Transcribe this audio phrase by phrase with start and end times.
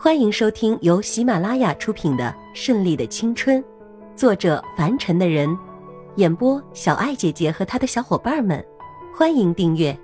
[0.00, 3.60] 欢迎收听由喜马拉雅出品的《顺利的青春》，
[4.14, 5.58] 作者凡尘的人，
[6.14, 8.64] 演播小爱姐姐和她的小伙伴们。
[9.12, 9.98] 欢迎订阅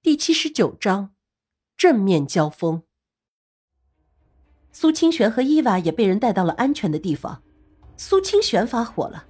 [0.00, 1.10] 第七十九章
[1.76, 2.84] 正面交锋。
[4.70, 7.42] 苏清玄和伊娃也被人带到了安全的地方。
[7.96, 9.26] 苏清玄发火了：“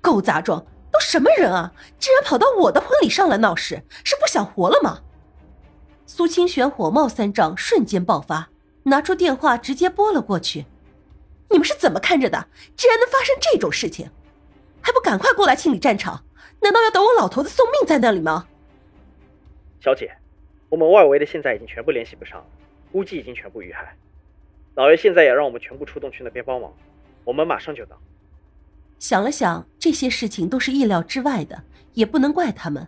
[0.00, 0.66] 狗杂种！”
[1.02, 1.72] 什么人啊！
[1.98, 5.02] 竟然跑到我的婚礼上来闹事，是不想活了吗？
[6.06, 8.50] 苏清玄火冒三丈，瞬间爆发，
[8.84, 10.66] 拿出电话直接拨了过去。
[11.50, 12.46] 你们是怎么看着的？
[12.76, 14.10] 竟然能发生这种事情，
[14.80, 16.24] 还不赶快过来清理战场？
[16.60, 18.46] 难道要等我老头子送命在那里吗？
[19.80, 20.16] 小姐，
[20.68, 22.44] 我们外围的现在已经全部联系不上，
[22.90, 23.96] 估计已经全部遇害。
[24.74, 26.72] 老爷现在也让我们全部出动去那边帮忙，
[27.24, 27.98] 我们马上就到。
[29.02, 32.86] 想了想，这些事情都是意料之外的，也不能怪他们。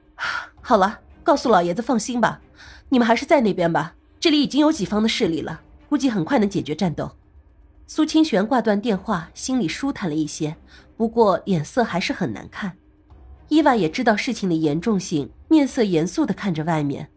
[0.62, 2.40] 好了，告诉老爷子放心吧，
[2.88, 3.94] 你们还是在那边吧。
[4.18, 7.12] 这里已经有己方的势力了，估计很快能解决战斗。
[7.86, 10.56] 苏清玄挂断电话，心里舒坦了一些，
[10.96, 12.72] 不过脸色还是很难看。
[13.48, 17.10] 伊娃也知道事情的严重性，面色严肃的看着外面。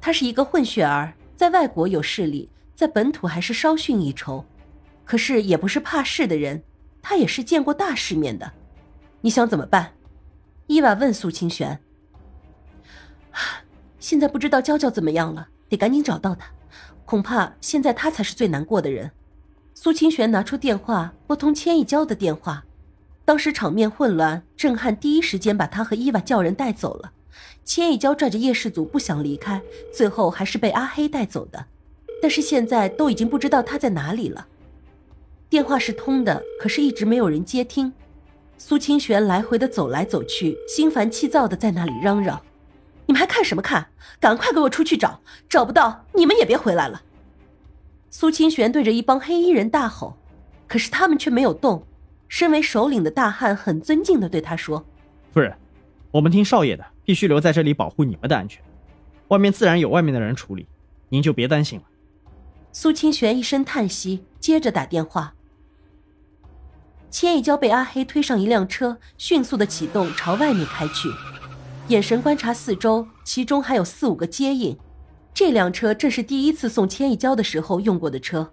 [0.00, 4.44] 他是一个混血儿，在外国有势力，在本土还是稍逊一筹，
[5.04, 6.60] 可是也不是怕事的人。
[7.08, 8.52] 他也是见过大世面的，
[9.20, 9.92] 你想怎么办？
[10.66, 11.78] 伊娃问苏清玄。
[14.00, 16.48] 现在不知道娇娇怎么样了，得赶紧找到她。
[17.04, 19.12] 恐怕现在她才是最难过的人。
[19.72, 22.64] 苏清玄拿出电话拨通千亿娇的电话，
[23.24, 27.12] 当时场面混乱，郑汉第一时间把他和伊娃叫人带走了。
[27.64, 29.62] 千亿娇拽着叶氏祖不想离开，
[29.94, 31.66] 最后还是被阿黑带走的。
[32.20, 34.48] 但是现在都已经不知道他在哪里了。
[35.48, 37.92] 电话是通的，可是一直没有人接听。
[38.58, 42.40] 苏清玄来回的走来走去，心烦气躁的在那里嚷嚷
[43.06, 43.86] ：“你们还看什么看？
[44.18, 45.20] 赶快给我出去找！
[45.48, 47.02] 找不到，你们也别回来了。”
[48.10, 50.16] 苏清玄对着一帮黑衣人大吼，
[50.66, 51.86] 可是他们却没有动。
[52.28, 54.84] 身为首领的大汉很尊敬的对他说
[55.32, 55.56] ：“夫人，
[56.10, 58.60] 我们听少爷的，必须留在这里保护你们的安全。
[59.28, 60.66] 外面自然有外面的人处理，
[61.08, 61.84] 您就别担心了。”
[62.72, 65.34] 苏清玄一声叹息，接着打电话。
[67.10, 71.08] 千一娇被阿黑推上一辆车，迅速的启动，朝外面开去，
[71.88, 74.76] 眼神观察四周，其中还有四五个接应。
[75.32, 78.52] 这辆车正是第一次送千一娇的时候用过的车。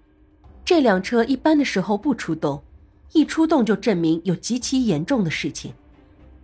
[0.63, 2.63] 这辆车一般的时候不出动，
[3.11, 5.73] 一出动就证明有极其严重的事情。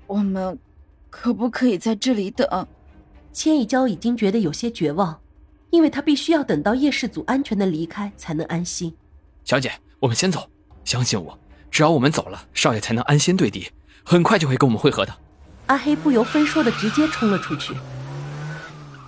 [0.07, 0.57] 我们
[1.09, 2.67] 可不可以在这里等？
[3.31, 5.17] 千一娇已经觉得有些绝望，
[5.69, 8.93] 因为她必须要等到叶氏祖安全的离开才能安心。
[9.45, 10.49] 小姐，我们先走，
[10.83, 11.37] 相信我。
[11.71, 13.69] 只要我们走了，少爷才能安心对敌，
[14.03, 15.13] 很快就会跟我们会合的。
[15.67, 17.73] 阿黑不由分说的直接冲了出去。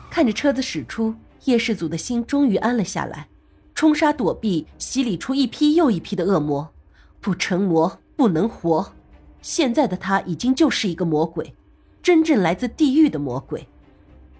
[0.09, 3.27] 看着车子驶出，叶氏祖的心终于安了下来。
[3.73, 6.71] 冲杀躲避，洗礼出一批又一批的恶魔，
[7.19, 8.94] 不成魔不能活。
[9.41, 11.55] 现在的他已经就是一个魔鬼，
[12.03, 13.67] 真正来自地狱的魔鬼。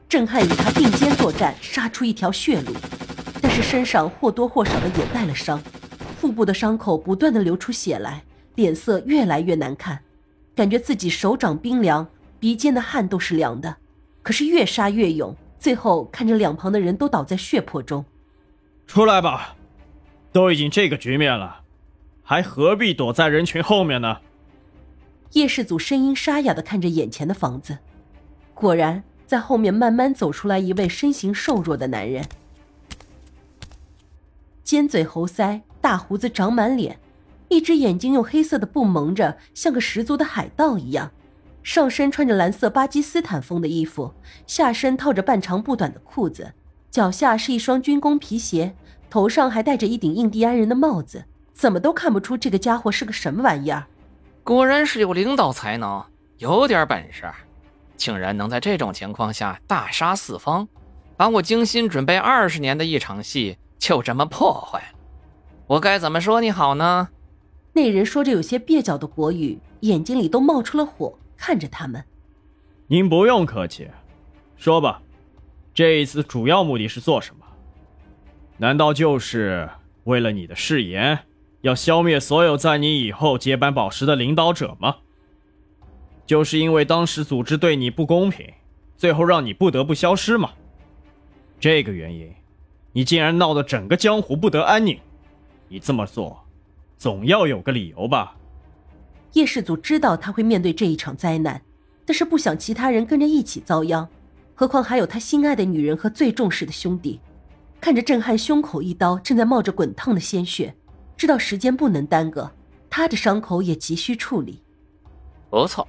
[0.07, 2.75] 郑汉与他并肩作战，杀出一条血路，
[3.41, 5.59] 但是身上或多或少的也带了伤。
[6.21, 8.23] 腹部的伤口不断的流出血来，
[8.53, 10.03] 脸色越来越难看，
[10.53, 12.07] 感觉自己手掌冰凉，
[12.39, 13.77] 鼻尖的汗都是凉的。
[14.21, 18.05] 可是越杀越勇，最后看着两旁的人都倒在血泊中。
[18.85, 19.55] 出来吧，
[20.31, 21.61] 都已经这个局面了，
[22.21, 24.19] 还何必躲在人群后面呢？
[25.31, 27.79] 叶氏祖声音沙哑的看着眼前的房子，
[28.53, 32.23] 果然在后面慢慢走出来一位身形瘦弱的男人，
[34.63, 35.61] 尖嘴猴腮。
[35.81, 36.99] 大胡子长满脸，
[37.49, 41.11] 一只眼睛用黑色的布蒙着，像个十足的海盗一样。
[41.63, 44.13] 上身穿着蓝色巴基斯坦风的衣服，
[44.47, 46.53] 下身套着半长不短的裤子，
[46.89, 48.75] 脚下是一双军工皮鞋，
[49.09, 53.85] 头上还戴着一顶印第安人的帽子，怎么都看不出这个家伙是个什么玩意儿。
[54.43, 56.03] 果然是有领导才能，
[56.37, 57.29] 有点本事，
[57.95, 60.67] 竟然能在这种情况下大杀四方，
[61.16, 65.00] 把我精心准备二十年的一场戏就这么破坏了。
[65.72, 67.08] 我该怎么说你好呢？
[67.72, 72.03] 那人说着有些蹩脚的国语，眼睛里都冒出了火，看着他们。
[72.88, 73.88] 您不用客气，
[74.58, 75.02] 说吧，
[75.73, 77.46] 这一次主要目的是做什么？
[78.58, 79.70] 难道就是
[80.03, 81.20] 为了你的誓言，
[81.62, 84.97] 要消灭所有在你以后接班宝石的领导者吗？
[86.26, 88.46] 就是因为当时组织对你不公平，
[88.97, 90.52] 最后让你不得不消失吗？
[91.62, 92.29] 这个原因，
[92.91, 95.00] 你竟然闹得整个江湖不得安宁。
[95.72, 96.46] 你这么做，
[96.97, 98.35] 总要有个理由吧？
[99.32, 101.62] 叶氏祖知道他会面对这一场灾难，
[102.06, 104.06] 但是不想其他人跟着一起遭殃，
[104.53, 107.22] 何况还有他心爱的女人和最重视的兄弟。
[107.79, 110.76] 看着震撼胸口一刀正在冒着滚烫的鲜血，
[111.16, 112.52] 知道时间不能耽搁，
[112.90, 114.62] 他的伤口也急需处理。
[115.50, 115.88] 不错，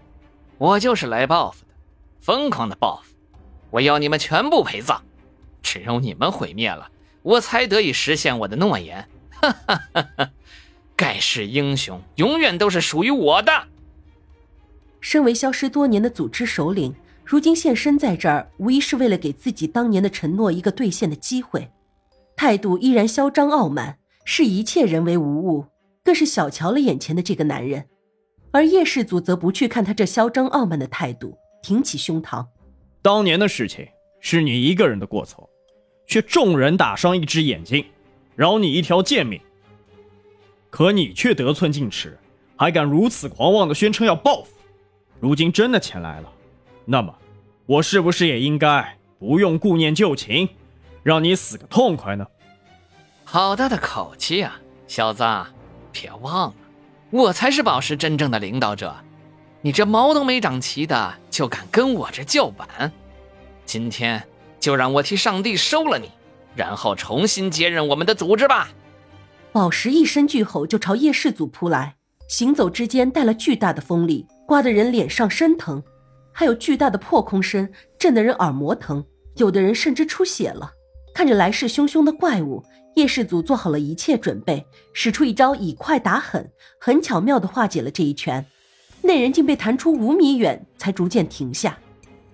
[0.58, 1.74] 我就是来报复的，
[2.20, 3.16] 疯狂的报复！
[3.72, 5.02] 我要你们全部陪葬，
[5.60, 6.88] 只有你们毁灭了，
[7.22, 9.04] 我才得以实现我的诺言。
[9.42, 10.30] 哈哈哈哈！
[10.94, 13.68] 盖世英雄永远都是属于我的。
[15.00, 16.94] 身为消失多年的组织首领，
[17.24, 21.68] 如今现身在这儿，无疑是为了给自己当年的承诺一个兑现的机会。
[22.36, 25.66] 态度依然嚣张傲慢，视一切人为无物，
[26.04, 27.86] 更是小瞧了眼前的这个男人。
[28.52, 32.46] 而叶氏族则不去看他这嚣张傲慢的态度，挺起胸膛。
[33.02, 33.88] 当年的事情
[34.20, 35.50] 是你一个人的过错，
[36.06, 37.84] 却众人打伤一只眼睛，
[38.34, 39.40] 饶你一条贱命。
[40.70, 42.18] 可你却得寸进尺，
[42.56, 44.50] 还敢如此狂妄的宣称要报复。
[45.20, 46.32] 如今真的前来了，
[46.84, 47.14] 那么
[47.66, 50.48] 我是不是也应该不用顾念旧情？
[51.02, 52.26] 让你死个痛快呢！
[53.24, 55.24] 好大的口气啊，小子！
[55.92, 56.54] 别忘了，
[57.10, 58.94] 我才是宝石真正的领导者。
[59.60, 62.90] 你这毛都没长齐的，就敢跟我这叫板？
[63.66, 64.26] 今天
[64.58, 66.10] 就让我替上帝收了你，
[66.54, 68.70] 然后重新接任我们的组织吧！
[69.52, 71.96] 宝石一声巨吼，就朝叶氏族扑来，
[72.28, 75.82] 行走之间带了巨大的风力，刮得人脸上生疼，
[76.32, 77.68] 还有巨大的破空声，
[77.98, 79.04] 震得人耳膜疼，
[79.36, 80.70] 有的人甚至出血了。
[81.14, 82.64] 看着来势汹汹的怪物，
[82.96, 84.64] 叶氏族做好了一切准备，
[84.94, 86.50] 使出一招以快打狠，
[86.80, 88.44] 很巧妙地化解了这一拳。
[89.02, 91.78] 那人竟被弹出五米远，才逐渐停下，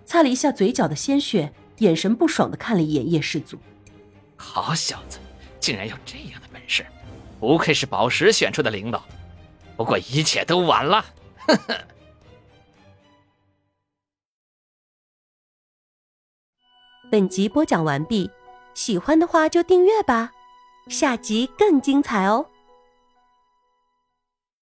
[0.05, 3.57] 擦了一下嘴角的鲜血，眼神不爽地看了一眼叶氏族。
[4.39, 5.19] 好小子，
[5.61, 6.87] 竟然有这样的本事，
[7.39, 9.05] 不愧是宝石选出的领导。
[9.77, 11.05] 不过一切都晚了，
[11.47, 11.79] 呵呵。
[17.11, 18.31] 本集播讲完毕。
[18.75, 20.31] 喜欢的话就订阅吧，
[20.89, 22.49] 下集更精彩哦。